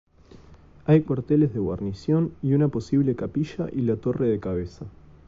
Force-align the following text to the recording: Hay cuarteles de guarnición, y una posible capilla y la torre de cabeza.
Hay 0.87 1.01
cuarteles 1.03 1.53
de 1.53 1.59
guarnición, 1.59 2.33
y 2.41 2.55
una 2.55 2.69
posible 2.69 3.13
capilla 3.15 3.67
y 3.71 3.81
la 3.81 3.97
torre 3.97 4.29
de 4.29 4.39
cabeza. 4.39 4.87